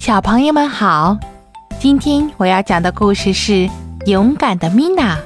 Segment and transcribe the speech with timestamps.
[0.00, 1.18] 小朋友们好，
[1.78, 3.52] 今天我要讲的故事是
[4.06, 5.18] 《勇敢的米娜》。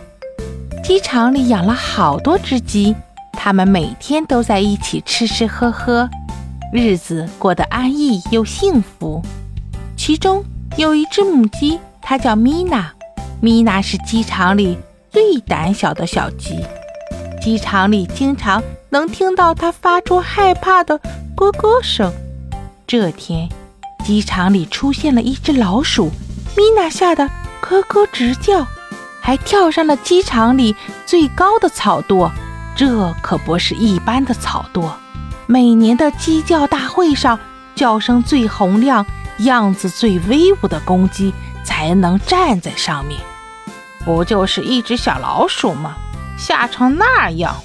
[0.82, 2.92] 鸡场里养了好多只鸡，
[3.34, 6.10] 它们每天都在一起吃吃喝喝，
[6.72, 9.22] 日子过得安逸又幸福。
[9.96, 10.44] 其中
[10.76, 12.92] 有一只母鸡，它叫米娜。
[13.40, 14.76] 米娜是鸡场里
[15.08, 16.58] 最胆小的小鸡，
[17.40, 18.60] 鸡场里经常
[18.90, 20.98] 能听到它发出害怕的
[21.36, 22.12] 咯咯声。
[22.88, 23.48] 这天，
[24.04, 26.10] 鸡场里出现了一只老鼠，
[26.54, 27.28] 米娜吓得
[27.62, 28.66] 咯咯直叫，
[29.20, 32.30] 还跳上了鸡场里最高的草垛。
[32.76, 34.90] 这可不是一般的草垛，
[35.46, 37.38] 每年的鸡叫大会上，
[37.74, 39.06] 叫声最洪亮、
[39.38, 41.32] 样子最威武的公鸡
[41.64, 43.18] 才能站在上面。
[44.04, 45.96] 不就是一只小老鼠吗？
[46.36, 47.56] 吓成那样！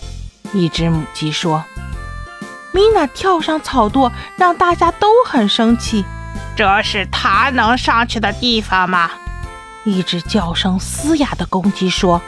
[0.54, 1.66] 一只母鸡说。
[2.72, 6.06] 米娜跳上草垛，让大家都很生气。
[6.60, 9.10] 这是他能上去的地方吗？
[9.86, 12.22] 一只叫声嘶哑的公鸡说：“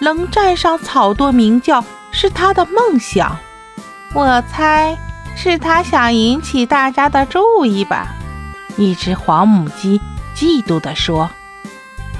[0.00, 3.38] 能站上草垛鸣叫是他的梦想。
[4.12, 4.98] 我猜
[5.34, 8.08] 是他想引起大家的注意吧。”
[8.76, 9.98] 一只黄母鸡
[10.36, 11.30] 嫉妒地说：“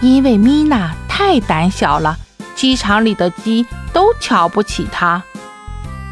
[0.00, 2.16] 因为米娜太胆小了，
[2.54, 5.22] 鸡场里的鸡都瞧不起她。”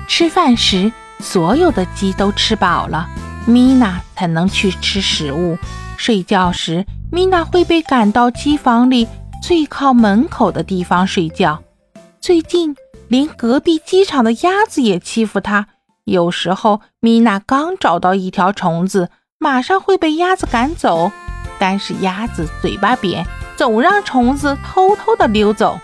[0.07, 0.93] 吃饭时。
[1.21, 3.09] 所有的鸡都吃饱了，
[3.49, 5.57] 米娜才能去吃食物。
[5.97, 9.09] 睡觉时，米娜会被赶到鸡房里
[9.43, 11.63] 最靠门口的地方睡觉。
[12.21, 12.77] 最近，
[13.09, 15.67] 连隔壁鸡场的鸭子也欺负她。
[16.05, 21.11] 有时候，米娜刚找到一条虫子，马上会被鸭子赶走。
[21.59, 23.25] 但是鸭子嘴巴扁，
[23.57, 25.79] 总让虫子偷偷地溜走。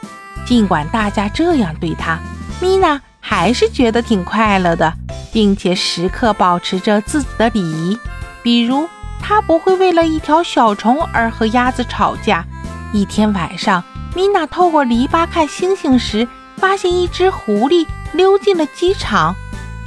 [0.44, 2.18] 尽管大家这样对她，
[2.60, 4.92] 米娜还是觉得挺快乐的。
[5.34, 7.98] 并且时刻保持着自己的礼仪，
[8.40, 8.88] 比如
[9.20, 12.44] 他不会为了一条小虫而和鸭子吵架。
[12.92, 13.82] 一天晚上，
[14.14, 19.34] 米娜透过篱笆看星星时，发现一只狐狸溜进了鸡场。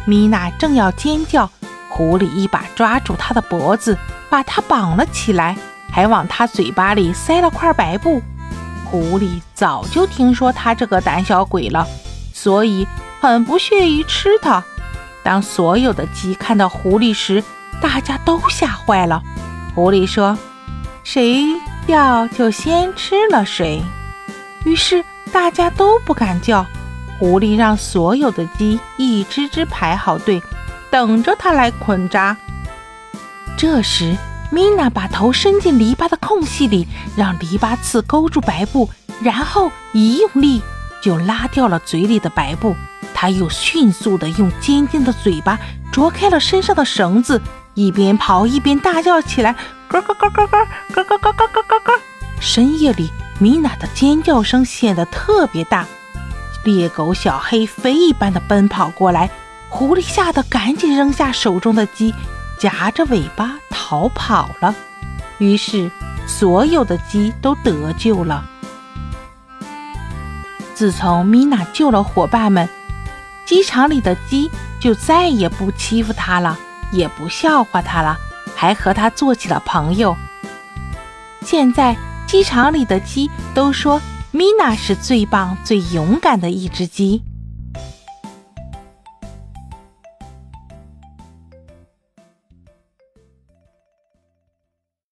[0.05, 1.49] 米娜正要尖叫，
[1.87, 3.97] 狐狸一把抓住她的脖子，
[4.29, 5.55] 把她绑了起来，
[5.89, 8.21] 还往她嘴巴里塞了块白布。
[8.83, 11.87] 狐狸早就听说她这个胆小鬼了，
[12.33, 12.85] 所以
[13.21, 14.61] 很不屑于吃她。
[15.27, 17.43] 当所有的鸡看到狐狸时，
[17.81, 19.21] 大家都吓坏了。
[19.75, 20.37] 狐狸说
[21.03, 21.43] ：“谁
[21.85, 23.83] 叫就先吃了谁。”
[24.63, 26.65] 于是大家都不敢叫。
[27.19, 30.41] 狐狸让所有的鸡一只只排好队，
[30.89, 32.37] 等着它来捆扎。
[33.57, 34.15] 这时，
[34.49, 38.89] 米娜把头伸进篱笆的空隙里，让篱笆刺勾住白布，
[39.21, 40.61] 然后一用力
[41.03, 42.73] 就拉掉了嘴里的白布。
[43.19, 45.57] 他又迅速地用尖尖的嘴巴
[45.91, 47.41] 啄开了身上的绳子，
[47.73, 49.55] 一边跑一边大叫起来
[49.89, 51.99] ：“咯咯咯咯咯咯咯咯咯咯咯！”
[52.39, 55.87] 深夜里，米娜的尖叫声显得特别大。
[56.63, 59.31] 猎狗小黑飞一般的奔跑过来，
[59.69, 62.13] 狐狸吓得赶紧扔下手中的鸡，
[62.59, 64.75] 夹着尾巴逃跑了。
[65.39, 65.89] 于是，
[66.27, 68.45] 所有的鸡都得救了。
[70.75, 72.69] 自从米娜救了伙伴们。
[73.47, 76.59] 鸡场里的鸡就再也不欺负它了，
[76.91, 78.17] 也不笑话它了，
[78.53, 80.17] 还和它做起了朋友。
[81.45, 81.95] 现在
[82.27, 87.23] 鸡场里的鸡都说米娜是最棒、最勇敢的一只鸡。